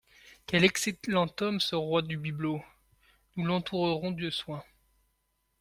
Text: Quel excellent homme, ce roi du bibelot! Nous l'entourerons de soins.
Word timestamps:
Quel 0.47 0.63
excellent 0.65 1.29
homme, 1.41 1.59
ce 1.59 1.75
roi 1.75 2.01
du 2.01 2.17
bibelot! 2.17 2.65
Nous 3.35 3.45
l'entourerons 3.45 4.09
de 4.09 4.31
soins. 4.31 4.63